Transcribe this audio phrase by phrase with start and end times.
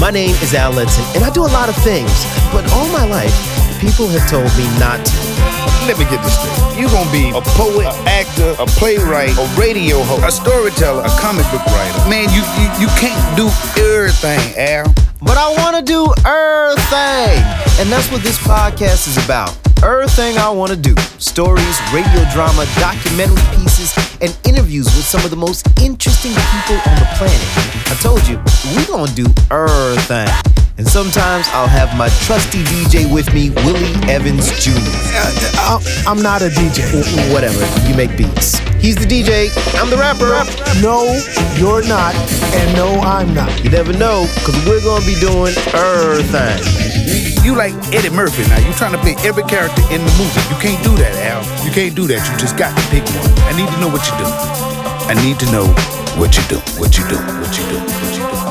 [0.00, 3.06] My name is Al Letson, and I do a lot of things, but all my
[3.06, 3.32] life,
[3.80, 5.16] people have told me not to.
[5.86, 6.80] Let me get this straight.
[6.80, 11.12] You're gonna be a poet, an actor, a playwright, a radio host, a storyteller, a
[11.20, 12.10] comic book writer.
[12.10, 13.48] Man, you you, you can't do
[13.80, 14.92] everything, Al.
[15.22, 17.40] But I wanna do everything,
[17.80, 19.63] and that's what this podcast is about.
[19.82, 25.36] Everything I wanna do stories, radio drama, documentary pieces, and interviews with some of the
[25.36, 27.48] most interesting people on the planet.
[27.90, 28.38] I told you,
[28.76, 30.28] we gonna do everything.
[30.76, 34.72] And sometimes I'll have my trusty DJ with me, Willie Evans Jr.
[35.56, 36.82] Uh, I'm not a DJ.
[37.32, 38.58] Whatever, you make beats.
[38.80, 39.50] He's the DJ,
[39.80, 40.34] I'm the rapper.
[40.82, 41.04] No,
[41.56, 42.14] you're not,
[42.54, 43.62] and no, I'm not.
[43.62, 47.33] You never know, because we're gonna be doing everything.
[47.44, 48.56] You, like Eddie Murphy now.
[48.66, 50.40] You trying to play every character in the movie.
[50.48, 51.44] You can't do that, Al.
[51.66, 52.24] You can't do that.
[52.32, 53.28] You just got to pick one.
[53.44, 54.24] I need to know what you do.
[54.24, 55.66] I need to know
[56.16, 56.56] what you do.
[56.80, 57.16] What you do.
[57.16, 57.76] What you do.
[57.84, 58.44] What you do.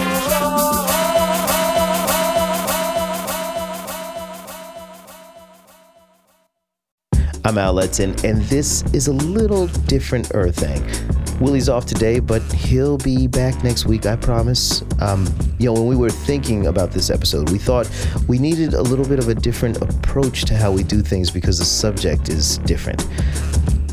[7.46, 11.23] I'm Al Letson, and this is a little different Errthing.
[11.44, 14.82] Willie's off today, but he'll be back next week, I promise.
[15.02, 15.28] Um,
[15.60, 17.90] you know, when we were thinking about this episode, we thought
[18.30, 21.60] we needed a little bit of a different approach to how we do things because
[21.60, 23.06] the subject is different.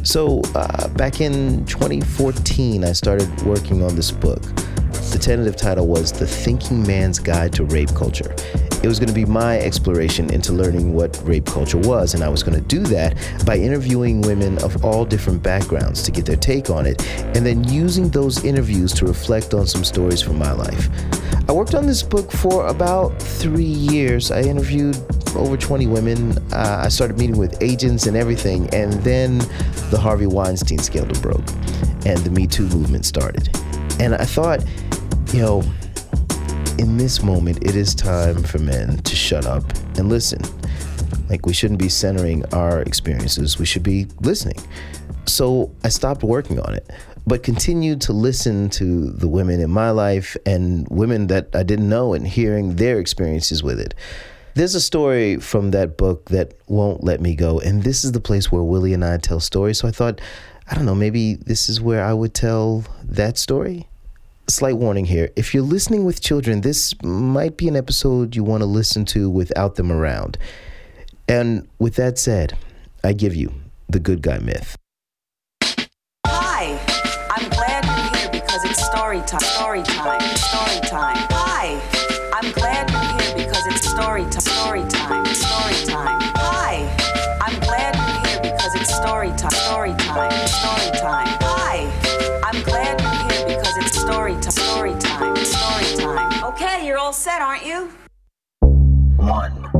[0.05, 4.43] So, uh, back in 2014, I started working on this book.
[5.11, 8.32] The tentative title was The Thinking Man's Guide to Rape Culture.
[8.83, 12.31] It was going to be my exploration into learning what rape culture was, and I
[12.31, 13.15] was going to do that
[13.45, 17.63] by interviewing women of all different backgrounds to get their take on it, and then
[17.65, 20.89] using those interviews to reflect on some stories from my life.
[21.47, 24.31] I worked on this book for about three years.
[24.31, 24.97] I interviewed
[25.37, 26.39] over 20 women.
[26.53, 29.39] Uh, I started meeting with agents and everything, and then
[29.91, 31.47] the Harvey Weinstein scandal broke,
[32.07, 33.55] and the Me Too movement started.
[33.99, 34.65] And I thought,
[35.35, 35.62] you know,
[36.81, 40.41] in this moment, it is time for men to shut up and listen.
[41.29, 44.57] Like, we shouldn't be centering our experiences, we should be listening.
[45.27, 46.91] So I stopped working on it,
[47.27, 51.91] but continued to listen to the women in my life and women that I didn't
[51.91, 53.95] know and hearing their experiences with it.
[54.55, 58.23] There's a story from that book that won't let me go, and this is the
[58.23, 59.81] place where Willie and I tell stories.
[59.81, 60.23] So I thought,
[60.67, 63.87] I don't know, maybe this is where I would tell that story
[64.49, 65.31] slight warning here.
[65.37, 69.31] If you're listening with children, this might be an episode you want to listen to
[69.31, 70.39] without them around.
[71.28, 72.56] And with that said,
[73.05, 73.53] I give you
[73.89, 74.77] the good guy myth.
[76.27, 76.79] Hi,
[77.31, 79.41] I'm glad you're here because it's story time.
[79.41, 80.21] Story time.
[80.37, 81.17] Story time.
[81.31, 81.81] Hi,
[82.34, 84.41] I'm glad you're here because it's story time.
[84.41, 85.25] Story time.
[85.27, 86.21] Story time.
[86.37, 89.50] Hi, I'm glad you're here because it's story time.
[89.50, 90.47] Story time.
[90.49, 91.30] Story time.
[99.31, 99.71] One.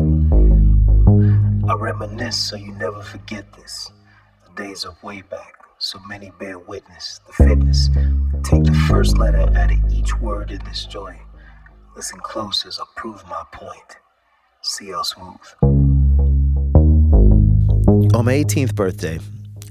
[1.69, 3.91] I reminisce so you never forget this.
[4.47, 7.19] The days of way back, so many bear witness.
[7.27, 7.91] The fitness.
[8.44, 11.19] Take the first letter out of each word in this joint.
[11.97, 13.97] Listen close as I prove my point.
[14.62, 15.03] C.L.
[15.03, 15.41] Smooth.
[18.15, 19.19] On my 18th birthday,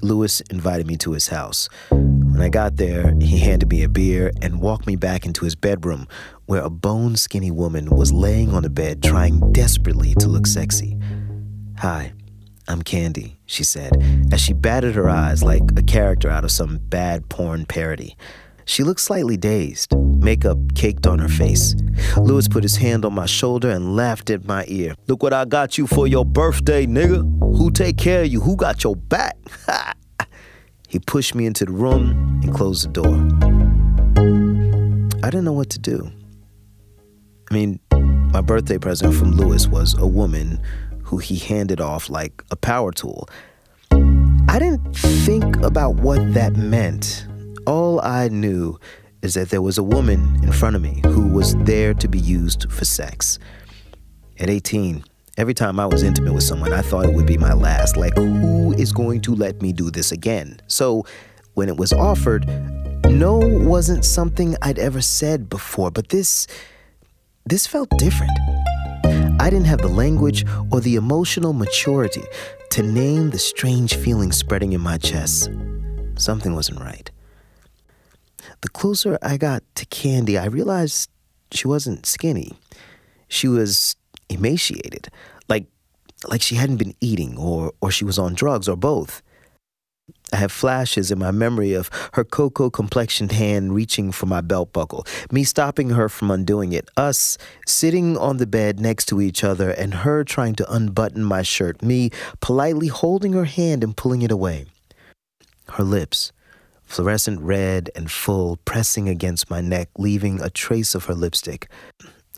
[0.02, 1.70] Lewis invited me to his house.
[1.90, 5.56] When I got there, he handed me a beer and walked me back into his
[5.56, 6.08] bedroom,
[6.50, 10.98] where a bone skinny woman was laying on a bed trying desperately to look sexy.
[11.78, 12.12] Hi,
[12.68, 13.92] I'm Candy, she said,
[14.32, 18.18] as she batted her eyes like a character out of some bad porn parody.
[18.66, 21.76] She looked slightly dazed, makeup caked on her face.
[22.18, 24.96] Lewis put his hand on my shoulder and laughed at my ear.
[25.08, 27.30] Look what I got you for your birthday, nigga.
[27.42, 28.42] Who take care of you?
[28.42, 29.38] Who got your back?
[30.88, 33.18] he pushed me into the room and closed the door.
[35.22, 36.12] I didn't know what to do.
[37.50, 37.80] I mean,
[38.32, 40.62] my birthday present from Lewis was a woman
[41.04, 43.28] who he handed off like a power tool.
[43.92, 47.26] I didn't think about what that meant.
[47.66, 48.80] All I knew
[49.24, 52.20] is that there was a woman in front of me who was there to be
[52.20, 53.40] used for sex.
[54.40, 55.04] At 18,
[55.38, 57.98] every time I was intimate with someone, I thought it would be my last.
[57.98, 60.60] Like, who is going to let me do this again?
[60.68, 61.06] So,
[61.56, 62.48] when it was offered,
[63.08, 66.46] no wasn't something I'd ever said before, but this
[67.46, 68.32] this felt different.
[69.42, 72.24] I didn't have the language or the emotional maturity
[72.72, 75.50] to name the strange feeling spreading in my chest.
[76.16, 77.10] Something wasn't right.
[78.62, 81.10] The closer I got to Candy, I realized
[81.52, 82.54] she wasn't skinny.
[83.28, 83.96] She was
[84.30, 85.10] emaciated,
[85.48, 85.66] like
[86.28, 89.22] like she hadn't been eating or or she was on drugs or both.
[90.32, 94.72] I have flashes in my memory of her cocoa complexioned hand reaching for my belt
[94.74, 99.44] buckle, me stopping her from undoing it, us sitting on the bed next to each
[99.44, 102.12] other, and her trying to unbutton my shirt, me
[102.42, 104.66] politely holding her hand and pulling it away.
[105.70, 106.32] Her lips,
[106.84, 111.70] fluorescent red and full, pressing against my neck, leaving a trace of her lipstick.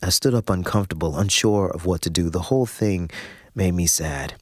[0.04, 2.30] I stood up uncomfortable, unsure of what to do.
[2.30, 3.10] The whole thing
[3.54, 4.34] made me sad.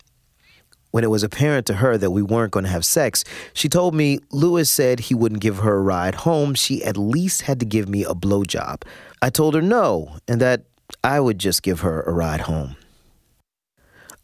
[0.92, 3.94] When it was apparent to her that we weren't going to have sex, she told
[3.94, 6.56] me Lewis said he wouldn't give her a ride home.
[6.56, 8.82] She at least had to give me a blowjob.
[9.22, 10.64] I told her no, and that
[11.04, 12.76] I would just give her a ride home.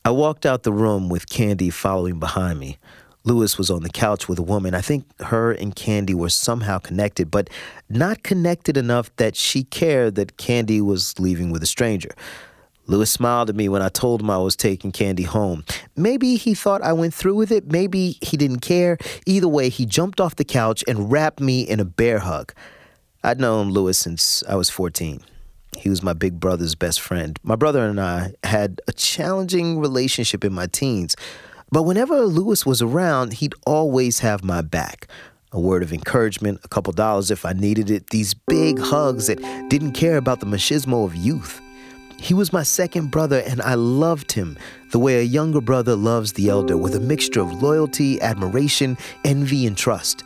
[0.04, 2.78] I walked out the room with Candy following behind me.
[3.24, 4.76] Lewis was on the couch with a woman.
[4.76, 7.50] I think her and Candy were somehow connected, but
[7.90, 12.12] not connected enough that she cared that Candy was leaving with a stranger.
[12.86, 15.66] Lewis smiled at me when I told him I was taking Candy home.
[15.96, 18.98] Maybe he thought I went through with it, maybe he didn't care.
[19.26, 22.54] Either way, he jumped off the couch and wrapped me in a bear hug.
[23.24, 25.22] I'd known Lewis since I was 14.
[25.78, 27.40] He was my big brother's best friend.
[27.44, 31.16] My brother and I had a challenging relationship in my teens,
[31.72, 35.08] but whenever Lewis was around, he'd always have my back.
[35.52, 39.40] A word of encouragement, a couple dollars if I needed it, these big hugs that
[39.70, 41.62] didn't care about the machismo of youth.
[42.20, 44.58] He was my second brother, and I loved him
[44.92, 49.66] the way a younger brother loves the elder, with a mixture of loyalty, admiration, envy,
[49.66, 50.24] and trust.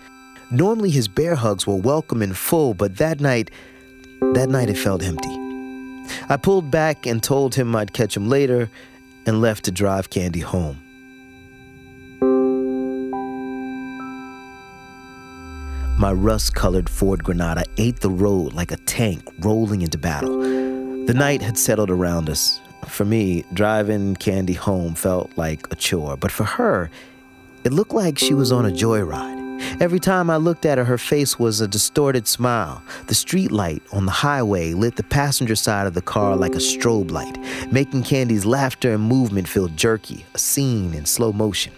[0.51, 3.51] Normally, his bear hugs were welcome and full, but that night,
[4.33, 5.35] that night it felt empty.
[6.29, 8.69] I pulled back and told him I'd catch him later
[9.25, 10.81] and left to drive Candy home.
[15.99, 20.78] My rust colored Ford Granada ate the road like a tank rolling into battle.
[21.09, 22.61] The night had settled around us.
[22.85, 26.91] For me, driving Candy home felt like a chore, but for her,
[27.63, 29.81] it looked like she was on a joyride.
[29.81, 32.83] Every time I looked at her, her face was a distorted smile.
[33.07, 36.59] The street light on the highway lit the passenger side of the car like a
[36.59, 37.39] strobe light,
[37.71, 41.73] making Candy's laughter and movement feel jerky, a scene in slow motion.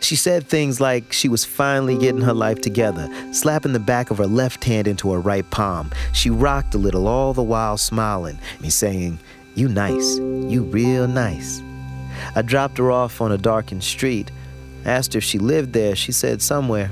[0.00, 4.18] She said things like she was finally getting her life together, slapping the back of
[4.18, 5.90] her left hand into her right palm.
[6.12, 9.18] She rocked a little, all the while smiling, me saying,
[9.54, 11.62] You nice, you real nice.
[12.34, 14.30] I dropped her off on a darkened street.
[14.84, 15.96] Asked if she lived there.
[15.96, 16.90] She said somewhere.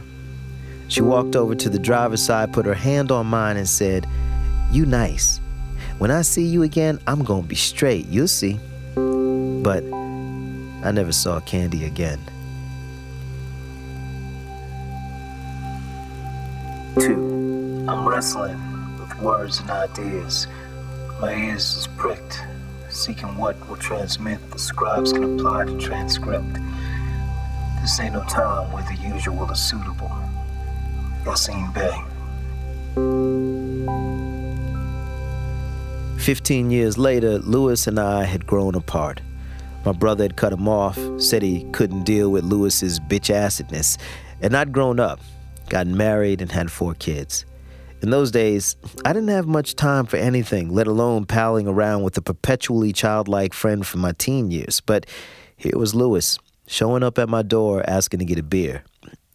[0.88, 4.06] She walked over to the driver's side, put her hand on mine, and said,
[4.70, 5.40] You nice.
[5.98, 8.06] When I see you again, I'm gonna be straight.
[8.06, 8.58] You'll see.
[8.94, 9.84] But
[10.84, 12.20] I never saw Candy again.
[17.00, 18.56] Two, I'm wrestling
[19.00, 20.46] with words and ideas.
[21.20, 22.40] My ears is pricked,
[22.88, 26.54] seeking what will transmit the scribes can apply to transcript.
[27.80, 30.10] This ain't no time where the usual is suitable.
[31.24, 31.94] Yasiin Bey.
[36.22, 39.20] 15 years later, Lewis and I had grown apart.
[39.84, 43.98] My brother had cut him off, said he couldn't deal with Lewis's bitch acidness,
[44.40, 45.20] and I'd grown up,
[45.68, 47.44] gotten married, and had four kids.
[48.02, 52.18] In those days, I didn't have much time for anything, let alone palling around with
[52.18, 54.80] a perpetually childlike friend from my teen years.
[54.80, 55.06] But
[55.56, 58.84] here was Lewis, showing up at my door asking to get a beer.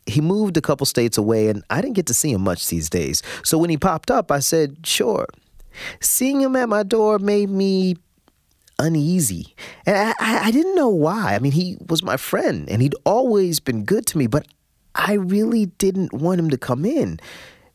[0.05, 2.89] He moved a couple states away, and I didn't get to see him much these
[2.89, 3.23] days.
[3.43, 5.25] So when he popped up, I said, sure.
[5.99, 7.95] Seeing him at my door made me
[8.77, 9.55] uneasy.
[9.85, 11.35] And I, I didn't know why.
[11.35, 14.47] I mean, he was my friend, and he'd always been good to me, but
[14.95, 17.19] I really didn't want him to come in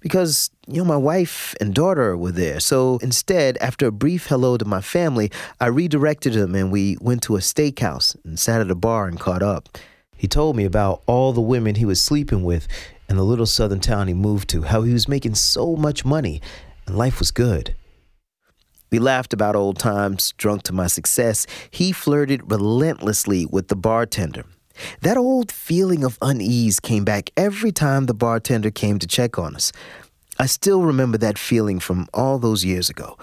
[0.01, 2.61] because, you know, my wife and daughter were there.
[2.61, 5.31] So instead, after a brief hello to my family,
[5.61, 9.19] I redirected him and we went to a steakhouse and sat at a bar and
[9.19, 9.79] caught up.
[10.17, 12.69] He told me about all the women he was sleeping with
[13.09, 16.41] in the little southern town he moved to, how he was making so much money
[16.87, 17.75] and life was good.
[18.91, 21.47] We laughed about old times, drunk to my success.
[21.71, 24.45] He flirted relentlessly with the bartender.
[25.01, 29.55] That old feeling of unease came back every time the bartender came to check on
[29.55, 29.73] us.
[30.39, 33.17] I still remember that feeling from all those years ago.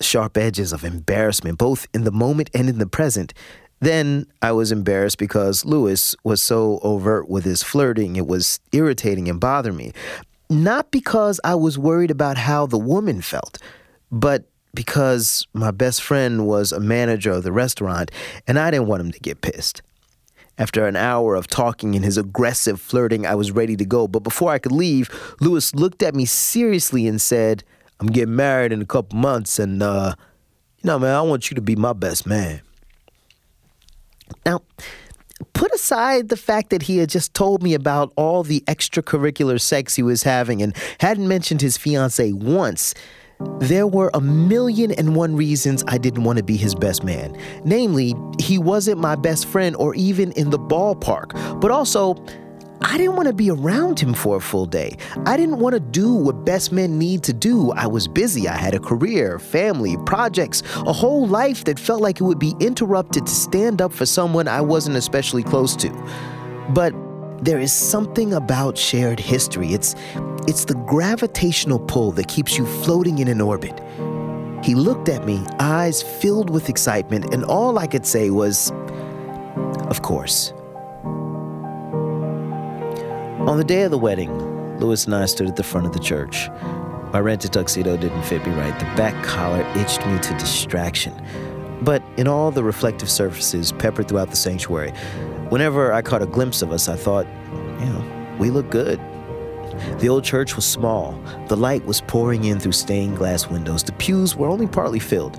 [0.00, 3.34] Sharp edges of embarrassment, both in the moment and in the present.
[3.80, 9.28] Then I was embarrassed because Lewis was so overt with his flirting, it was irritating
[9.28, 9.92] and bothering me.
[10.50, 13.58] Not because I was worried about how the woman felt,
[14.10, 18.10] but because my best friend was a manager of the restaurant
[18.46, 19.82] and I didn't want him to get pissed.
[20.58, 24.08] After an hour of talking and his aggressive flirting, I was ready to go.
[24.08, 25.08] But before I could leave,
[25.40, 27.62] Lewis looked at me seriously and said,
[28.00, 30.14] I'm getting married in a couple months, and, uh,
[30.82, 32.60] you know, man, I want you to be my best man.
[34.44, 34.62] Now,
[35.52, 39.94] put aside the fact that he had just told me about all the extracurricular sex
[39.94, 42.94] he was having and hadn't mentioned his fiancee once.
[43.60, 47.36] There were a million and one reasons I didn't want to be his best man.
[47.64, 52.16] Namely, he wasn't my best friend or even in the ballpark, but also,
[52.80, 54.96] I didn't want to be around him for a full day.
[55.26, 57.72] I didn't want to do what best men need to do.
[57.72, 58.48] I was busy.
[58.48, 62.54] I had a career, family, projects, a whole life that felt like it would be
[62.60, 65.90] interrupted to stand up for someone I wasn't especially close to.
[66.70, 66.94] But
[67.40, 69.72] there is something about shared history.
[69.72, 69.94] It's
[70.46, 73.78] it's the gravitational pull that keeps you floating in an orbit.
[74.64, 78.72] He looked at me, eyes filled with excitement, and all I could say was,
[79.88, 80.52] Of course.
[83.46, 86.00] On the day of the wedding, Lewis and I stood at the front of the
[86.00, 86.48] church.
[87.12, 88.78] My rented tuxedo didn't fit me right.
[88.78, 91.14] The back collar itched me to distraction.
[91.82, 94.92] But in all the reflective surfaces peppered throughout the sanctuary,
[95.50, 97.26] whenever I caught a glimpse of us, I thought,
[97.80, 99.00] you know, we look good.
[100.00, 101.12] The old church was small.
[101.48, 103.82] The light was pouring in through stained glass windows.
[103.82, 105.38] The pews were only partly filled.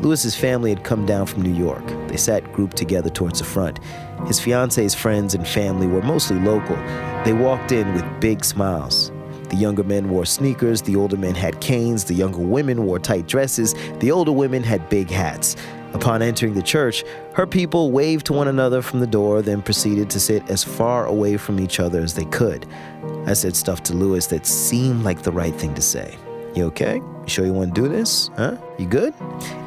[0.00, 1.86] Lewis's family had come down from New York.
[2.08, 3.78] They sat grouped together towards the front.
[4.26, 6.76] His fiance's friends and family were mostly local.
[7.24, 9.12] They walked in with big smiles.
[9.48, 13.26] The younger men wore sneakers, the older men had canes, the younger women wore tight
[13.26, 15.56] dresses, the older women had big hats.
[15.94, 20.08] Upon entering the church, her people waved to one another from the door, then proceeded
[20.10, 22.66] to sit as far away from each other as they could.
[23.26, 26.16] I said stuff to Lewis that seemed like the right thing to say.
[26.54, 26.96] You okay?
[26.96, 28.30] You sure you want to do this?
[28.36, 28.56] Huh?
[28.78, 29.14] You good?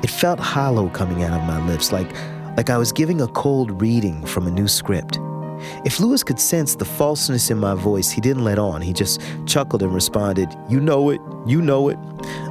[0.04, 2.12] It felt hollow coming out of my lips, like,
[2.58, 5.20] like I was giving a cold reading from a new script.
[5.86, 8.82] If Lewis could sense the falseness in my voice, he didn't let on.
[8.82, 11.98] He just chuckled and responded, You know it, you know it.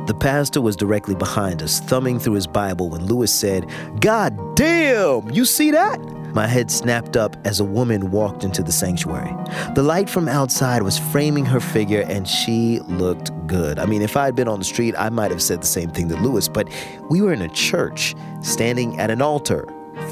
[0.07, 5.31] The pastor was directly behind us, thumbing through his Bible when Lewis said, God damn,
[5.31, 5.99] you see that?
[6.35, 9.33] My head snapped up as a woman walked into the sanctuary.
[9.77, 13.79] The light from outside was framing her figure, and she looked good.
[13.79, 15.91] I mean, if I had been on the street, I might have said the same
[15.91, 16.69] thing to Lewis, but
[17.09, 19.65] we were in a church, standing at an altar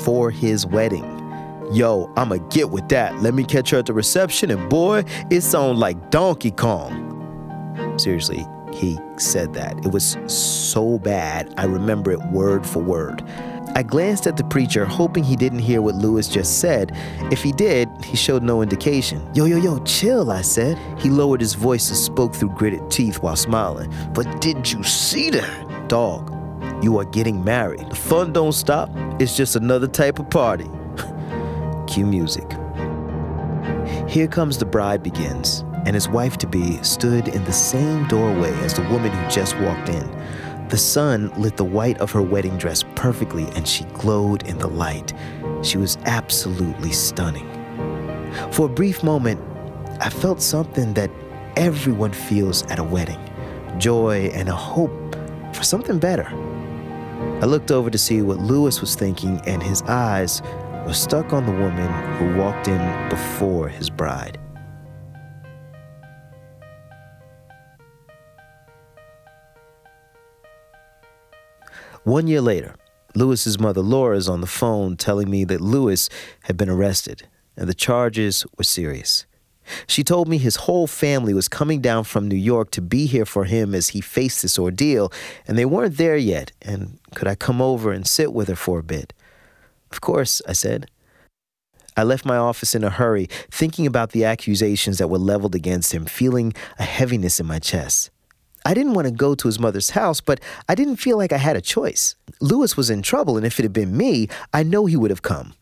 [0.04, 1.21] for his wedding.
[1.72, 3.22] Yo, I'ma get with that.
[3.22, 7.08] Let me catch her at the reception, and boy, it sounded like Donkey Kong.
[7.96, 9.78] Seriously, he said that.
[9.82, 13.22] It was so bad, I remember it word for word.
[13.74, 16.92] I glanced at the preacher, hoping he didn't hear what Lewis just said.
[17.30, 19.26] If he did, he showed no indication.
[19.34, 20.76] Yo, yo, yo, chill, I said.
[20.98, 23.90] He lowered his voice and spoke through gritted teeth while smiling.
[24.12, 25.88] But did you see that?
[25.88, 26.30] Dog,
[26.84, 27.88] you are getting married.
[27.88, 30.68] The fun don't stop, it's just another type of party.
[31.92, 32.50] Cue music.
[34.08, 38.50] Here comes the bride begins, and his wife to be stood in the same doorway
[38.60, 40.68] as the woman who just walked in.
[40.68, 44.68] The sun lit the white of her wedding dress perfectly, and she glowed in the
[44.68, 45.12] light.
[45.62, 47.46] She was absolutely stunning.
[48.52, 49.38] For a brief moment,
[50.00, 51.10] I felt something that
[51.58, 53.20] everyone feels at a wedding
[53.76, 55.14] joy and a hope
[55.52, 56.26] for something better.
[57.42, 60.40] I looked over to see what Lewis was thinking, and his eyes
[60.84, 64.38] were stuck on the woman who walked in before his bride.
[72.04, 72.74] One year later,
[73.14, 76.08] Lewis's mother Laura is on the phone telling me that Lewis
[76.42, 79.24] had been arrested and the charges were serious.
[79.86, 83.24] She told me his whole family was coming down from New York to be here
[83.24, 85.12] for him as he faced this ordeal,
[85.46, 88.80] and they weren't there yet, and could I come over and sit with her for
[88.80, 89.12] a bit?
[89.92, 90.86] Of course, I said.
[91.96, 95.92] I left my office in a hurry, thinking about the accusations that were leveled against
[95.92, 98.10] him, feeling a heaviness in my chest.
[98.64, 101.36] I didn't want to go to his mother's house, but I didn't feel like I
[101.36, 102.14] had a choice.
[102.40, 105.22] Lewis was in trouble, and if it had been me, I know he would have
[105.22, 105.54] come.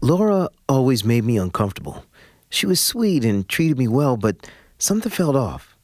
[0.00, 2.04] Laura always made me uncomfortable.
[2.48, 5.76] She was sweet and treated me well, but something felt off.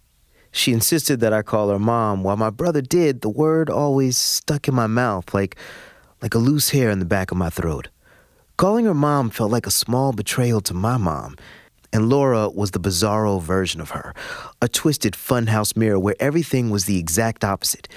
[0.52, 2.22] She insisted that I call her mom.
[2.22, 5.56] While my brother did, the word always stuck in my mouth like,
[6.22, 7.88] like a loose hair in the back of my throat.
[8.56, 11.36] Calling her mom felt like a small betrayal to my mom.
[11.92, 14.14] And Laura was the bizarro version of her,
[14.62, 17.88] a twisted funhouse mirror where everything was the exact opposite.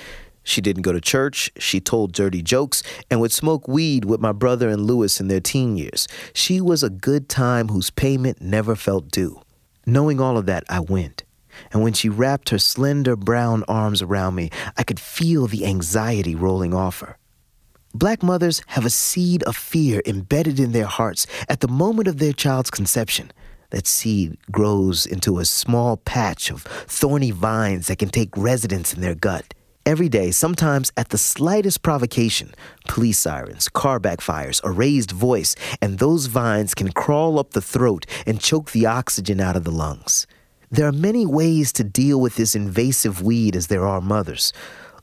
[0.43, 4.31] She didn't go to church, she told dirty jokes, and would smoke weed with my
[4.31, 6.07] brother and Lewis in their teen years.
[6.33, 9.41] She was a good time whose payment never felt due.
[9.85, 11.23] Knowing all of that, I went.
[11.71, 16.35] And when she wrapped her slender brown arms around me, I could feel the anxiety
[16.35, 17.17] rolling off her.
[17.95, 22.17] Black mothers have a seed of fear embedded in their hearts at the moment of
[22.17, 23.31] their child's conception.
[23.69, 28.99] That seed grows into a small patch of thorny vines that can take residence in
[28.99, 29.53] their gut.
[29.85, 32.53] Every day, sometimes at the slightest provocation,
[32.85, 38.05] police sirens, car backfires, a raised voice, and those vines can crawl up the throat
[38.27, 40.27] and choke the oxygen out of the lungs.
[40.69, 44.51] There are many ways to deal with this invasive weed as there are mothers.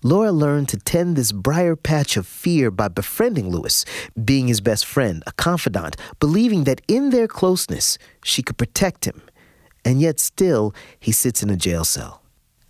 [0.04, 3.84] Laura learned to tend this briar patch of fear by befriending Lewis,
[4.24, 9.22] being his best friend, a confidant, believing that in their closeness she could protect him.
[9.84, 12.20] And yet still, he sits in a jail cell.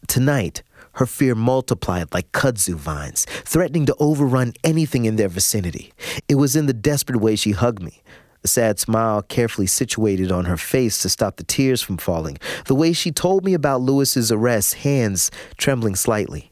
[0.09, 0.62] Tonight,
[0.97, 5.93] her fear multiplied like kudzu vines, threatening to overrun anything in their vicinity.
[6.29, 8.03] It was in the desperate way she hugged me,
[8.45, 12.37] a sad smile carefully situated on her face to stop the tears from falling,
[12.67, 16.51] the way she told me about Lewis's arrest, hands trembling slightly.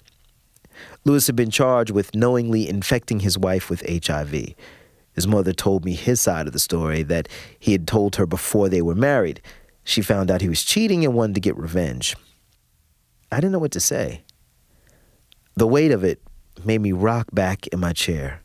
[1.05, 4.55] Lewis had been charged with knowingly infecting his wife with HIV.
[5.15, 7.29] His mother told me his side of the story that
[7.59, 9.41] he had told her before they were married.
[9.83, 12.17] She found out he was cheating and wanted to get revenge.
[13.33, 14.25] I didn't know what to say.
[15.57, 16.21] The weight of it
[16.65, 18.43] made me rock back in my chair.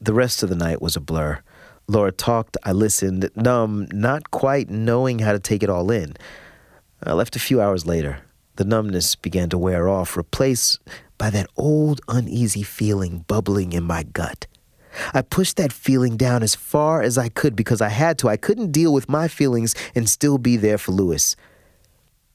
[0.00, 1.40] The rest of the night was a blur.
[1.88, 6.14] Laura talked, I listened, numb, not quite knowing how to take it all in.
[7.02, 8.20] I left a few hours later.
[8.56, 10.80] The numbness began to wear off, replaced
[11.18, 14.46] by that old uneasy feeling bubbling in my gut.
[15.12, 18.28] I pushed that feeling down as far as I could because I had to.
[18.28, 21.36] I couldn't deal with my feelings and still be there for Lewis.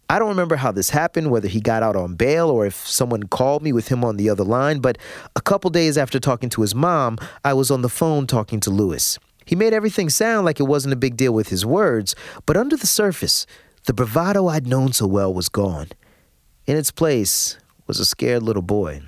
[0.10, 3.24] I don't remember how this happened, whether he got out on bail or if someone
[3.24, 4.98] called me with him on the other line, but
[5.36, 8.70] a couple days after talking to his mom, I was on the phone talking to
[8.70, 9.18] Lewis.
[9.46, 12.78] He made everything sound like it wasn't a big deal with his words, but under
[12.78, 13.46] the surface,
[13.86, 15.88] the bravado I'd known so well was gone.
[16.66, 19.02] In its place was a scared little boy.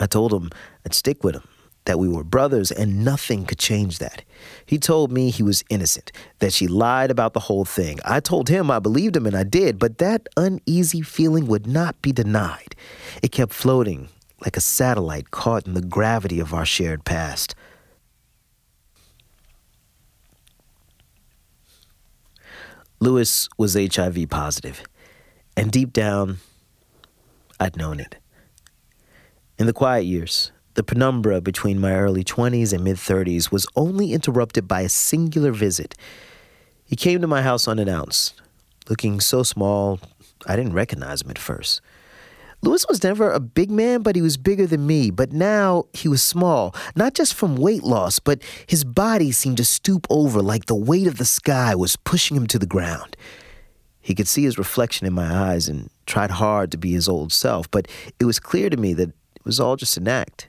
[0.00, 0.50] I told him
[0.84, 1.48] I'd stick with him,
[1.84, 4.22] that we were brothers and nothing could change that.
[4.64, 7.98] He told me he was innocent, that she lied about the whole thing.
[8.04, 12.00] I told him I believed him and I did, but that uneasy feeling would not
[12.02, 12.74] be denied.
[13.22, 14.08] It kept floating
[14.44, 17.54] like a satellite caught in the gravity of our shared past.
[23.00, 24.82] Lewis was HIV positive,
[25.56, 26.38] and deep down,
[27.60, 28.16] I'd known it.
[29.58, 34.12] In the quiet years, the penumbra between my early 20s and mid 30s was only
[34.12, 35.94] interrupted by a singular visit.
[36.84, 38.40] He came to my house unannounced,
[38.88, 40.00] looking so small
[40.46, 41.80] I didn't recognize him at first.
[42.62, 45.10] Lewis was never a big man, but he was bigger than me.
[45.10, 49.64] But now he was small, not just from weight loss, but his body seemed to
[49.64, 53.16] stoop over like the weight of the sky was pushing him to the ground.
[54.00, 57.32] He could see his reflection in my eyes and tried hard to be his old
[57.32, 57.86] self, but
[58.18, 60.48] it was clear to me that it was all just an act.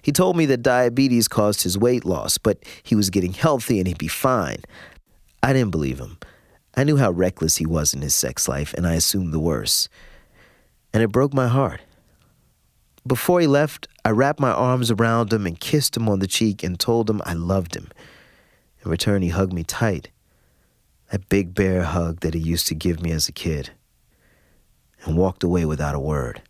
[0.00, 3.88] He told me that diabetes caused his weight loss, but he was getting healthy and
[3.88, 4.62] he'd be fine.
[5.42, 6.18] I didn't believe him.
[6.76, 9.88] I knew how reckless he was in his sex life, and I assumed the worst
[10.94, 11.80] and it broke my heart.
[13.06, 16.62] Before he left, I wrapped my arms around him and kissed him on the cheek
[16.62, 17.90] and told him I loved him.
[18.82, 20.10] In return, he hugged me tight,
[21.10, 23.72] that big bear hug that he used to give me as a kid,
[25.04, 26.42] and walked away without a word.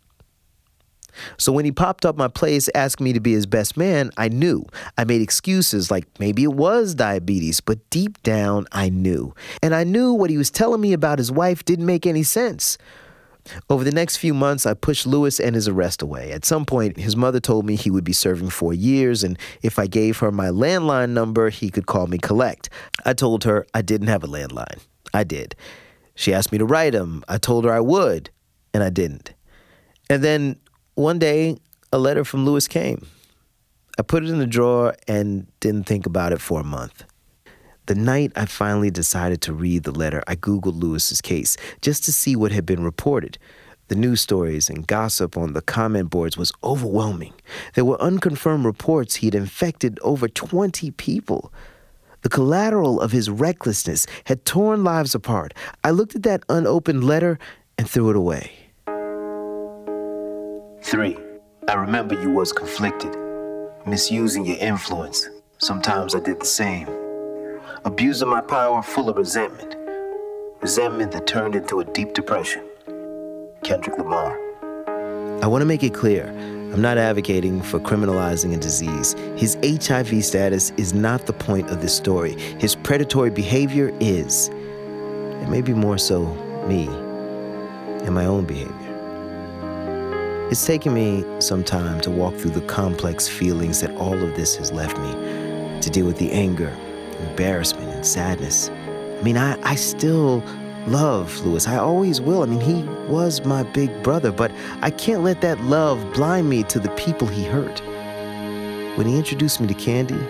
[1.37, 4.27] So when he popped up my place asking me to be his best man, I
[4.27, 4.65] knew.
[4.97, 9.33] I made excuses like maybe it was diabetes, but deep down I knew.
[9.61, 12.77] And I knew what he was telling me about his wife didn't make any sense.
[13.69, 16.31] Over the next few months, I pushed Lewis and his arrest away.
[16.31, 19.77] At some point, his mother told me he would be serving four years, and if
[19.77, 22.69] I gave her my landline number, he could call me collect.
[23.05, 24.79] I told her I didn't have a landline.
[25.13, 25.55] I did.
[26.15, 27.23] She asked me to write him.
[27.27, 28.31] I told her I would,
[28.75, 29.33] and I didn't.
[30.09, 30.57] And then
[30.95, 31.55] one day,
[31.93, 33.07] a letter from Lewis came.
[33.97, 37.05] I put it in the drawer and didn't think about it for a month.
[37.85, 42.11] The night I finally decided to read the letter, I Googled Lewis's case just to
[42.11, 43.37] see what had been reported.
[43.87, 47.33] The news stories and gossip on the comment boards was overwhelming.
[47.75, 51.53] There were unconfirmed reports he'd infected over 20 people.
[52.23, 55.53] The collateral of his recklessness had torn lives apart.
[55.81, 57.39] I looked at that unopened letter
[57.77, 58.64] and threw it away.
[60.85, 61.17] 3.
[61.67, 63.15] I remember you was conflicted,
[63.85, 66.89] misusing your influence, Sometimes I did the same,
[67.85, 69.75] abusing my power full of resentment.
[70.61, 72.61] Resentment that turned into a deep depression.
[73.63, 74.37] Kendrick Lamar.
[75.41, 76.27] I want to make it clear
[76.73, 79.13] I'm not advocating for criminalizing a disease.
[79.37, 82.37] His HIV status is not the point of this story.
[82.59, 84.49] His predatory behavior is.
[84.49, 86.25] And maybe more so
[86.67, 86.87] me
[88.05, 88.84] and my own behavior.
[90.51, 94.55] It's taken me some time to walk through the complex feelings that all of this
[94.57, 95.11] has left me,
[95.81, 96.69] to deal with the anger,
[97.29, 98.69] embarrassment, and sadness.
[98.69, 100.43] I mean, I, I still
[100.85, 101.67] love Lewis.
[101.67, 102.43] I always will.
[102.43, 106.61] I mean, he was my big brother, but I can't let that love blind me
[106.65, 107.79] to the people he hurt.
[108.99, 110.21] When he introduced me to Candy,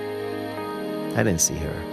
[1.15, 1.83] I didn't see her.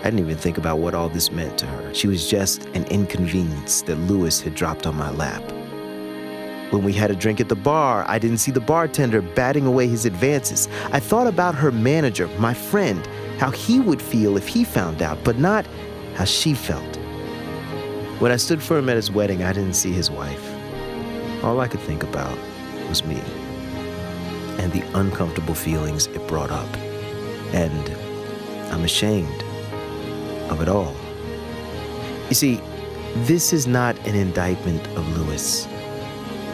[0.00, 1.94] I didn't even think about what all this meant to her.
[1.94, 5.44] She was just an inconvenience that Lewis had dropped on my lap.
[6.70, 9.88] When we had a drink at the bar, I didn't see the bartender batting away
[9.88, 10.68] his advances.
[10.92, 13.04] I thought about her manager, my friend,
[13.38, 15.66] how he would feel if he found out, but not
[16.14, 16.96] how she felt.
[18.20, 20.46] When I stood for him at his wedding, I didn't see his wife.
[21.42, 22.38] All I could think about
[22.88, 23.20] was me
[24.60, 26.76] and the uncomfortable feelings it brought up.
[27.54, 27.90] And
[28.70, 29.42] I'm ashamed
[30.50, 30.94] of it all.
[32.28, 32.60] You see,
[33.24, 35.66] this is not an indictment of Lewis.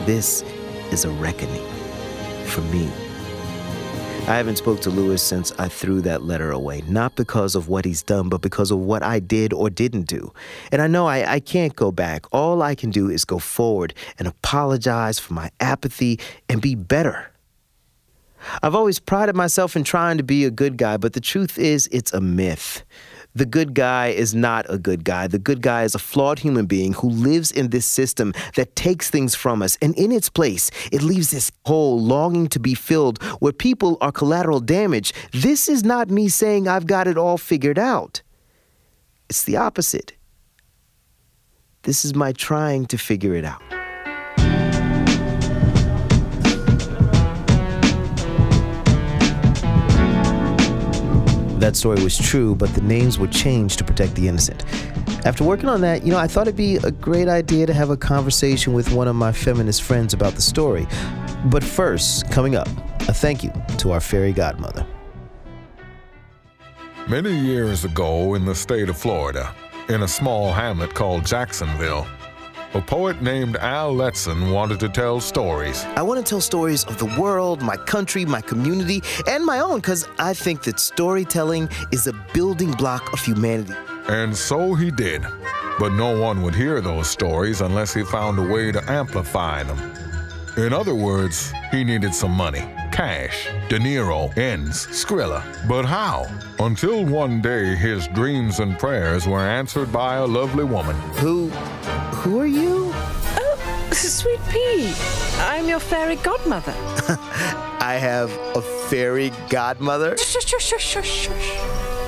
[0.04, 0.42] This
[0.92, 1.64] is a reckoning
[2.44, 2.90] for me.
[4.28, 7.85] I haven't spoke to Lewis since I threw that letter away, not because of what
[7.85, 10.32] he's done, but because of what I did or didn't do.
[10.72, 12.26] And I know I, I can't go back.
[12.32, 17.30] All I can do is go forward and apologize for my apathy and be better.
[18.62, 21.88] I've always prided myself in trying to be a good guy, but the truth is,
[21.92, 22.82] it's a myth.
[23.37, 25.27] The good guy is not a good guy.
[25.27, 29.11] The good guy is a flawed human being who lives in this system that takes
[29.11, 29.77] things from us.
[29.83, 34.11] And in its place, it leaves this hole longing to be filled where people are
[34.11, 35.12] collateral damage.
[35.33, 38.22] This is not me saying I've got it all figured out.
[39.29, 40.14] It's the opposite.
[41.83, 43.75] This is my trying to figure it out.
[51.66, 54.64] That story was true, but the names were changed to protect the innocent.
[55.26, 57.90] After working on that, you know, I thought it'd be a great idea to have
[57.90, 60.87] a conversation with one of my feminist friends about the story.
[61.46, 62.68] But first, coming up,
[63.09, 64.87] a thank you to our fairy godmother.
[67.09, 69.52] Many years ago in the state of Florida,
[69.88, 72.07] in a small hamlet called Jacksonville,
[72.76, 75.82] a poet named Al Letson wanted to tell stories.
[75.96, 79.76] I want to tell stories of the world, my country, my community, and my own,
[79.76, 83.72] because I think that storytelling is a building block of humanity.
[84.08, 85.22] And so he did.
[85.78, 89.78] But no one would hear those stories unless he found a way to amplify them.
[90.58, 92.62] In other words, he needed some money.
[92.96, 95.44] Cash, dinero, ends, Skrilla.
[95.68, 96.26] But how?
[96.59, 100.96] Until one day his dreams and prayers were answered by a lovely woman.
[101.20, 101.50] Who.
[102.20, 102.90] who are you?
[102.94, 104.94] Oh, sweet pea.
[105.40, 106.72] I'm your fairy godmother.
[107.80, 110.16] I have a fairy godmother?
[110.16, 111.54] Shush, shush, shush, shush, shush.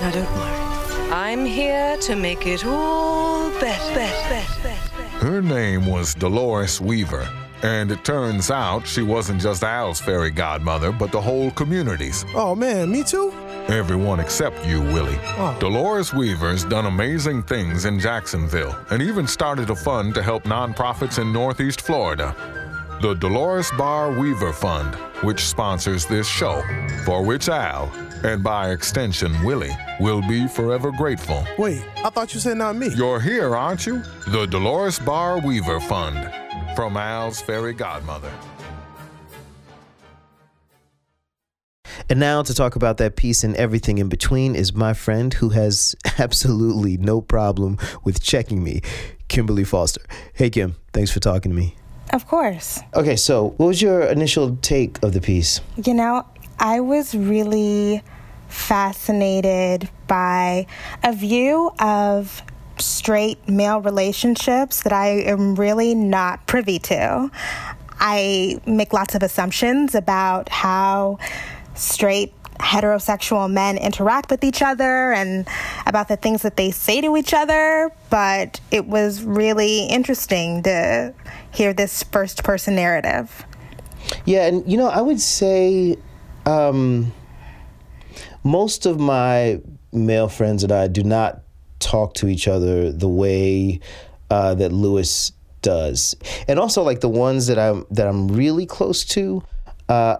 [0.00, 1.12] Now don't worry.
[1.12, 5.26] I'm here to make it all better, better, better, better.
[5.26, 7.28] Her name was Dolores Weaver.
[7.62, 12.24] And it turns out she wasn't just Al's fairy godmother, but the whole community's.
[12.34, 13.32] Oh man, me too?
[13.68, 15.18] Everyone except you, Willie.
[15.36, 15.56] Oh.
[15.58, 21.20] Dolores Weaver's done amazing things in Jacksonville and even started a fund to help nonprofits
[21.20, 22.34] in Northeast Florida.
[23.02, 26.62] The Dolores Barr Weaver Fund, which sponsors this show,
[27.04, 27.92] for which Al,
[28.24, 31.44] and by extension Willie, will be forever grateful.
[31.58, 32.88] Wait, I thought you said not me.
[32.88, 34.02] You're here, aren't you?
[34.28, 36.28] The Dolores Barr Weaver Fund,
[36.78, 38.30] from Al's fairy godmother.
[42.08, 45.48] And now to talk about that piece and everything in between is my friend who
[45.48, 48.82] has absolutely no problem with checking me,
[49.26, 50.02] Kimberly Foster.
[50.34, 51.74] Hey, Kim, thanks for talking to me.
[52.12, 52.78] Of course.
[52.94, 55.60] Okay, so what was your initial take of the piece?
[55.84, 56.24] You know,
[56.60, 58.04] I was really
[58.46, 60.68] fascinated by
[61.02, 62.40] a view of
[62.80, 67.30] straight male relationships that I am really not privy to.
[68.00, 71.18] I make lots of assumptions about how
[71.74, 75.46] straight heterosexual men interact with each other and
[75.86, 81.14] about the things that they say to each other, but it was really interesting to
[81.52, 83.44] hear this first person narrative.
[84.24, 85.96] Yeah, and you know, I would say
[86.46, 87.12] um,
[88.42, 89.60] most of my
[89.92, 91.42] male friends and I do not
[91.78, 93.80] talk to each other the way
[94.30, 99.04] uh, that Lewis does, and also like the ones that I'm that I'm really close
[99.06, 99.42] to.
[99.88, 100.18] Uh,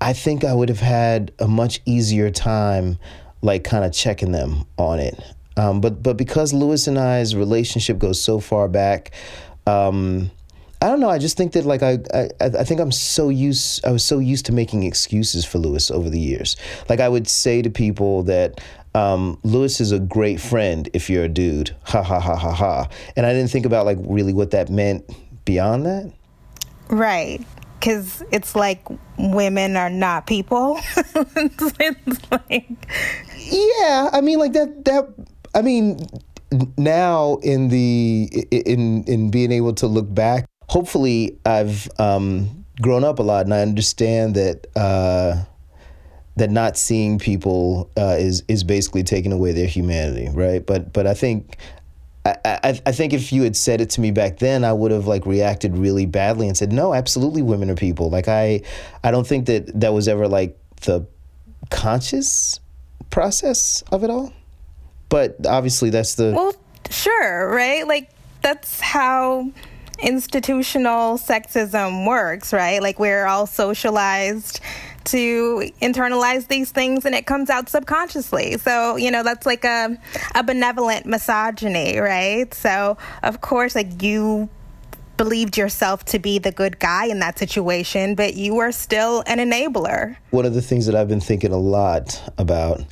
[0.00, 2.98] I think I would have had a much easier time,
[3.42, 5.20] like kind of checking them on it.
[5.56, 9.10] Um, but but because Lewis and I's relationship goes so far back,
[9.66, 10.30] um,
[10.80, 11.10] I don't know.
[11.10, 13.84] I just think that like I, I I think I'm so used.
[13.84, 16.56] I was so used to making excuses for Lewis over the years.
[16.88, 18.60] Like I would say to people that
[18.94, 21.74] um, Lewis is a great friend if you're a dude.
[21.84, 22.88] Ha ha ha ha ha.
[23.16, 25.08] And I didn't think about like really what that meant
[25.44, 26.12] beyond that.
[26.88, 27.44] Right.
[27.78, 28.82] Because it's like
[29.18, 30.78] women are not people.
[30.96, 32.68] it's like,
[33.36, 34.10] yeah.
[34.12, 34.84] I mean, like that.
[34.84, 35.08] That.
[35.54, 36.00] I mean,
[36.76, 43.20] now in the in in being able to look back, hopefully I've um, grown up
[43.20, 44.66] a lot and I understand that.
[44.74, 45.44] Uh,
[46.38, 50.64] that not seeing people uh, is is basically taking away their humanity, right?
[50.64, 51.56] But but I think
[52.44, 55.06] I, I, think if you had said it to me back then, I would have
[55.06, 58.62] like reacted really badly and said, "No, absolutely, women are people." Like I,
[59.02, 61.06] I don't think that that was ever like the
[61.70, 62.60] conscious
[63.10, 64.32] process of it all.
[65.08, 66.54] But obviously, that's the well,
[66.90, 67.86] sure, right?
[67.86, 68.10] Like
[68.42, 69.50] that's how
[70.00, 72.82] institutional sexism works, right?
[72.82, 74.60] Like we're all socialized
[75.10, 78.58] to internalize these things and it comes out subconsciously.
[78.58, 79.96] So, you know, that's like a,
[80.34, 82.52] a benevolent misogyny, right?
[82.54, 84.48] So, of course, like you
[85.16, 89.38] believed yourself to be the good guy in that situation, but you were still an
[89.38, 90.16] enabler.
[90.30, 92.82] One of the things that I've been thinking a lot about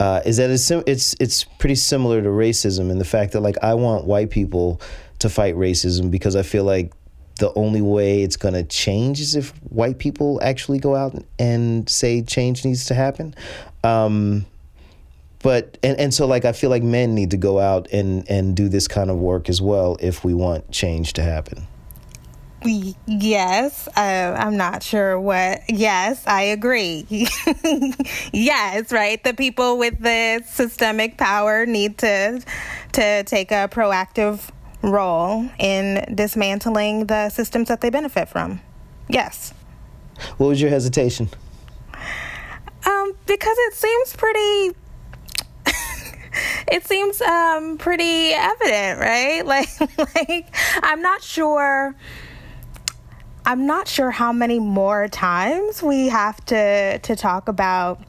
[0.00, 3.56] uh, is that it's, it's it's pretty similar to racism in the fact that like
[3.62, 4.80] I want white people
[5.20, 6.92] to fight racism because I feel like
[7.38, 11.88] the only way it's going to change is if white people actually go out and
[11.88, 13.34] say change needs to happen.
[13.82, 14.46] Um,
[15.42, 18.56] but and, and so like I feel like men need to go out and and
[18.56, 21.66] do this kind of work as well if we want change to happen.
[23.06, 24.00] Yes, uh,
[24.38, 25.60] I'm not sure what.
[25.68, 27.06] Yes, I agree.
[28.32, 29.22] yes, right.
[29.22, 32.42] The people with the systemic power need to
[32.92, 34.48] to take a proactive
[34.90, 38.60] role in dismantling the systems that they benefit from.
[39.08, 39.52] Yes.
[40.36, 41.28] What was your hesitation?
[42.86, 44.76] Um, because it seems pretty.
[46.72, 49.42] it seems um, pretty evident, right?
[49.46, 49.68] Like,
[50.14, 51.94] like I'm not sure.
[53.46, 58.00] I'm not sure how many more times we have to to talk about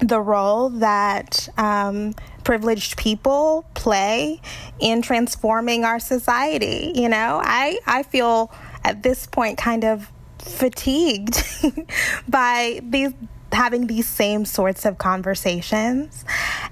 [0.00, 4.40] the role that um, privileged people play
[4.78, 6.92] in transforming our society.
[6.94, 8.52] You know, I, I feel
[8.84, 11.42] at this point kind of fatigued
[12.28, 13.12] by these
[13.52, 16.24] having these same sorts of conversations.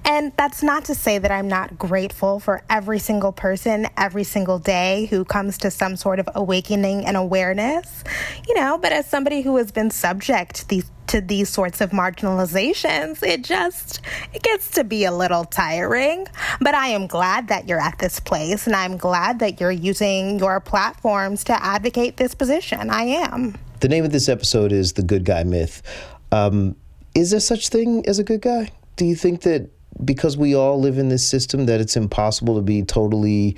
[0.05, 4.59] And that's not to say that I'm not grateful for every single person every single
[4.59, 8.05] day who comes to some sort of awakening and awareness,
[8.49, 11.91] you know, but as somebody who has been subject to these to these sorts of
[11.91, 14.01] marginalizations, it just
[14.33, 16.27] it gets to be a little tiring.
[16.61, 20.39] But I am glad that you're at this place and I'm glad that you're using
[20.39, 22.89] your platforms to advocate this position.
[22.91, 23.57] I am.
[23.81, 25.83] The name of this episode is The Good Guy Myth.
[26.31, 26.77] Um,
[27.15, 28.71] is there such thing as a good guy?
[28.97, 29.69] Do you think that
[30.05, 33.57] because we all live in this system that it's impossible to be totally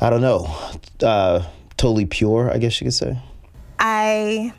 [0.00, 0.54] I don't know,
[1.02, 1.42] uh,
[1.76, 3.18] totally pure, I guess you could say?
[3.80, 4.52] I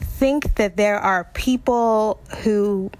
[0.00, 2.92] think that there are people who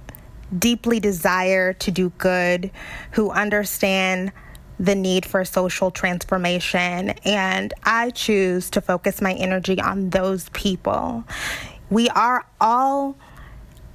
[0.59, 2.71] deeply desire to do good,
[3.13, 4.33] who understand
[4.81, 11.25] the need for social transformation, and I choose to focus my energy on those people.
[11.91, 13.17] We are all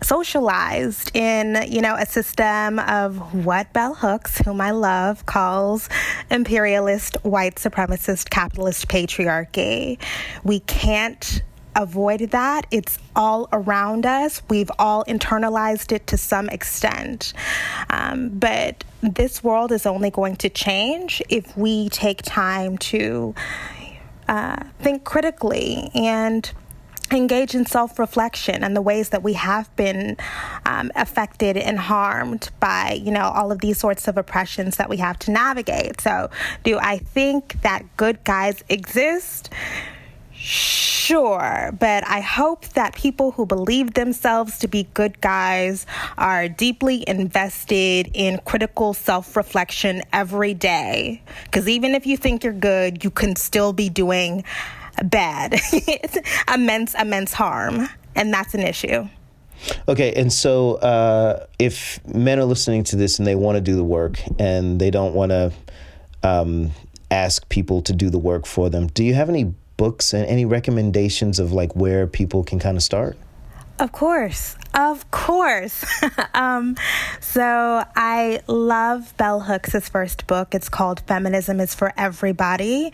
[0.01, 5.89] socialized in, you know, a system of what Bell Hooks, whom I love, calls
[6.29, 9.99] imperialist, white supremacist, capitalist patriarchy.
[10.43, 11.43] We can't
[11.75, 12.65] avoid that.
[12.71, 14.41] It's all around us.
[14.49, 17.33] We've all internalized it to some extent.
[17.89, 23.33] Um, but this world is only going to change if we take time to
[24.27, 26.51] uh, think critically and
[27.17, 30.17] engage in self reflection and the ways that we have been
[30.65, 34.98] um, affected and harmed by, you know, all of these sorts of oppressions that we
[34.98, 36.02] have to navigate.
[36.02, 36.30] So,
[36.63, 39.50] do I think that good guys exist?
[40.41, 45.86] Sure, but I hope that people who believe themselves to be good guys
[46.17, 51.22] are deeply invested in critical self reflection every day.
[51.43, 54.45] Because even if you think you're good, you can still be doing
[55.04, 55.60] bad,
[56.54, 57.89] immense, immense harm.
[58.15, 59.08] And that's an issue.
[59.88, 63.75] Okay, and so uh, if men are listening to this and they want to do
[63.75, 65.52] the work and they don't want to
[66.23, 66.71] um,
[67.12, 70.45] ask people to do the work for them, do you have any books and any
[70.45, 73.17] recommendations of like where people can kind of start?
[73.80, 74.58] Of course.
[74.73, 75.86] Of course.
[76.34, 76.75] um,
[77.21, 80.54] so I love Bell Hooks' first book.
[80.54, 82.91] It's called Feminism is for Everybody.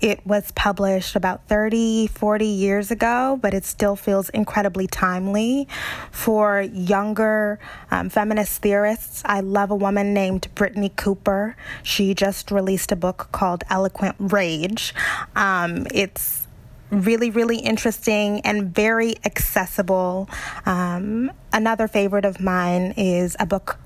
[0.00, 5.68] It was published about 30, 40 years ago, but it still feels incredibly timely
[6.10, 7.58] for younger
[7.90, 9.22] um, feminist theorists.
[9.24, 11.56] I love a woman named Brittney Cooper.
[11.82, 14.94] She just released a book called Eloquent Rage.
[15.34, 16.46] Um, it's
[16.90, 20.28] really, really interesting and very accessible.
[20.66, 23.78] Um, another favorite of mine is a book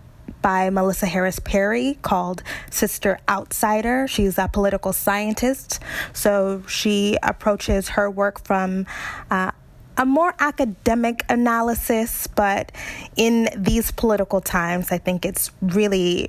[0.43, 4.07] by Melissa Harris Perry called Sister Outsider.
[4.09, 5.81] She's a political scientist,
[6.13, 8.87] so she approaches her work from
[9.31, 9.53] uh,
[9.97, 12.73] a more academic analysis, but
[13.17, 16.27] in these political times, I think it's really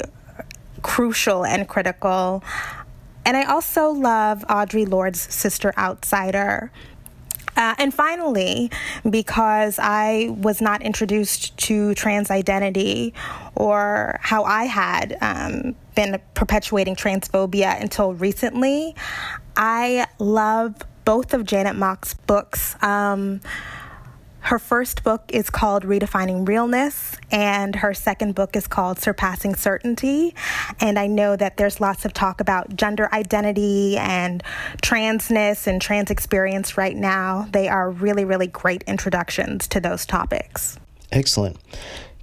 [0.81, 2.43] crucial and critical.
[3.25, 6.71] And I also love Audre Lorde's Sister Outsider.
[7.55, 8.71] Uh, and finally,
[9.09, 13.13] because I was not introduced to trans identity
[13.55, 18.95] or how I had um, been perpetuating transphobia until recently,
[19.57, 22.81] I love both of Janet Mock's books.
[22.81, 23.41] Um,
[24.51, 30.35] her first book is called Redefining Realness, and her second book is called Surpassing Certainty.
[30.81, 34.43] And I know that there's lots of talk about gender identity and
[34.83, 37.47] transness and trans experience right now.
[37.53, 40.77] They are really, really great introductions to those topics.
[41.13, 41.55] Excellent.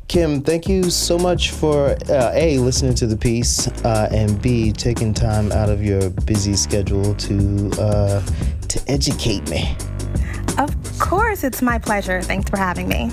[0.08, 4.70] Kim, thank you so much for uh, A, listening to the piece, uh, and B,
[4.70, 8.20] taking time out of your busy schedule to, uh,
[8.68, 9.74] to educate me.
[11.00, 12.20] Of course, it's my pleasure.
[12.22, 13.12] Thanks for having me.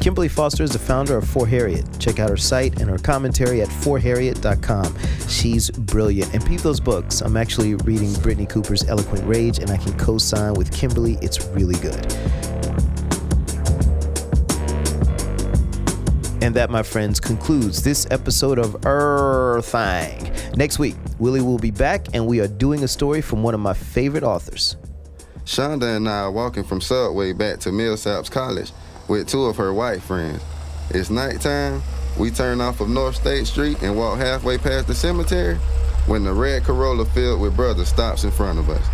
[0.00, 1.86] Kimberly Foster is the founder of For Harriet.
[2.00, 4.92] Check out her site and her commentary at forharriet.com.
[5.28, 6.34] She's brilliant.
[6.34, 7.20] And peep those books.
[7.20, 11.16] I'm actually reading Brittney Cooper's Eloquent Rage, and I can co sign with Kimberly.
[11.22, 12.12] It's really good.
[16.42, 20.32] And that, my friends, concludes this episode of Thang.
[20.56, 23.60] Next week, Willie will be back, and we are doing a story from one of
[23.60, 24.76] my favorite authors.
[25.46, 28.72] Shonda and I are walking from Subway back to Millsaps College
[29.06, 30.42] with two of her white friends.
[30.90, 31.82] It's nighttime.
[32.18, 35.54] We turn off of North State Street and walk halfway past the cemetery
[36.06, 38.84] when the red Corolla filled with brothers stops in front of us.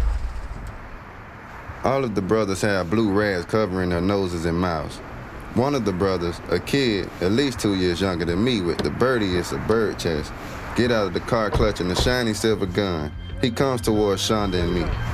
[1.85, 4.99] All of the brothers have blue rags covering their noses and mouths.
[5.55, 8.91] One of the brothers, a kid at least two years younger than me with the
[8.91, 10.31] birdiest of bird chest,
[10.77, 13.11] get out of the car clutching a shiny silver gun.
[13.41, 15.12] He comes towards Shonda and me.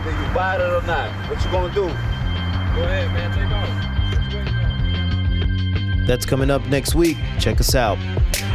[0.00, 1.10] Either you buy it or not.
[1.28, 1.82] What you gonna do?
[1.82, 1.88] Go
[2.84, 3.30] ahead, man.
[3.32, 3.68] Take off.
[6.06, 7.18] That's coming up next week.
[7.38, 7.98] Check us out.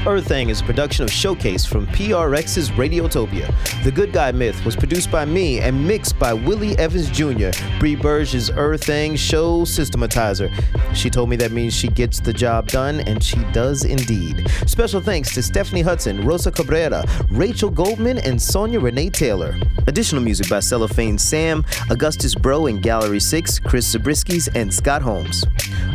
[0.06, 3.52] Errthang is a production of Showcase from PRX's Radiotopia.
[3.84, 7.96] The Good Guy Myth was produced by me and mixed by Willie Evans Jr., Bree
[7.96, 10.54] Burge's Errthang show systematizer.
[10.94, 14.48] She told me that means she gets the job done, and she does indeed.
[14.68, 19.58] Special thanks to Stephanie Hudson, Rosa Cabrera, Rachel Goldman, and Sonia Renee Taylor.
[19.88, 25.44] Additional music by Cellophane Sam, Augustus Bro and Gallery 6, Chris Zabriskis, and Scott Holmes.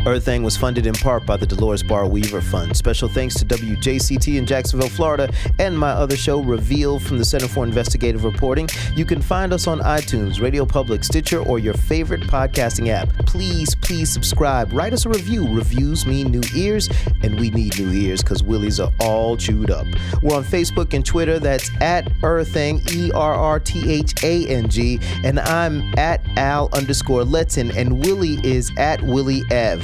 [0.05, 2.75] Errthang was funded in part by the Delores Barr Weaver Fund.
[2.75, 7.25] Special thanks to WJ ACT in Jacksonville, Florida, and my other show, Reveal from the
[7.25, 8.67] Center for Investigative Reporting.
[8.95, 13.09] You can find us on iTunes, Radio Public, Stitcher, or your favorite podcasting app.
[13.25, 14.71] Please, please subscribe.
[14.73, 15.47] Write us a review.
[15.47, 16.89] Reviews mean new ears,
[17.21, 19.85] and we need new ears because Willies are all chewed up.
[20.21, 21.39] We're on Facebook and Twitter.
[21.39, 26.69] That's at Errthang, E R R T H A N G, and I'm at Al
[26.73, 29.83] underscore Letson, and Willie is at Willie Ev.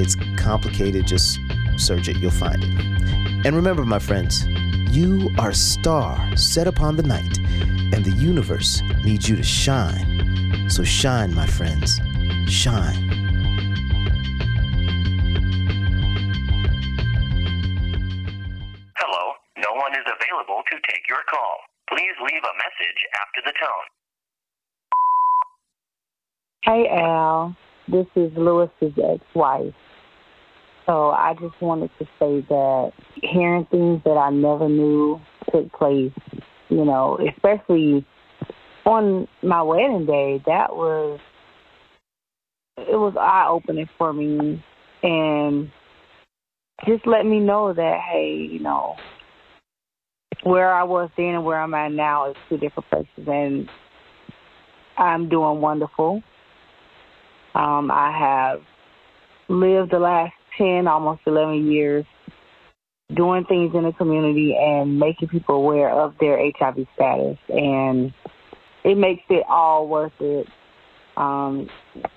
[0.00, 1.06] It's complicated.
[1.06, 1.38] Just
[1.76, 2.99] search it, you'll find it.
[3.42, 4.46] And remember, my friends,
[4.90, 10.68] you are a star set upon the night, and the universe needs you to shine.
[10.68, 11.98] So shine, my friends,
[12.46, 13.08] shine.
[18.96, 21.60] Hello, no one is available to take your call.
[21.88, 23.86] Please leave a message after the tone.
[26.62, 27.56] Hey, Al.
[27.88, 29.74] This is Lewis's ex wife.
[30.90, 32.90] So I just wanted to say that
[33.22, 35.20] hearing things that I never knew
[35.52, 36.10] took place,
[36.68, 38.04] you know, especially
[38.84, 41.20] on my wedding day, that was
[42.76, 44.64] it was eye opening for me
[45.04, 45.70] and
[46.84, 48.96] just let me know that hey, you know,
[50.42, 53.68] where I was then and where I'm at now is two different places and
[54.98, 56.20] I'm doing wonderful.
[57.54, 58.62] Um, I have
[59.48, 62.04] lived the last 10, almost 11 years
[63.14, 67.38] doing things in the community and making people aware of their HIV status.
[67.48, 68.12] And
[68.84, 70.46] it makes it all worth it
[71.16, 71.68] um,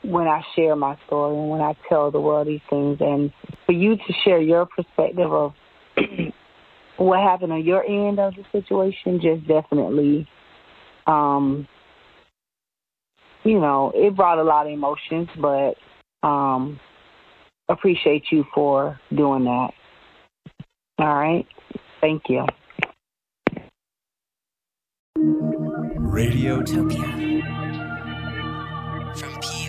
[0.04, 3.32] when I share my story and when I tell the world these things, and
[3.66, 5.54] for you to share your perspective of
[6.98, 10.28] what happened on your end of the situation, just definitely,
[11.08, 11.68] um,
[13.44, 15.76] you know, it brought a lot of emotions, but
[16.26, 16.80] um,
[17.70, 19.70] appreciate you for doing that.
[21.00, 21.48] All right,
[22.02, 22.46] thank you.
[26.14, 27.42] Radiotopia
[29.18, 29.63] from P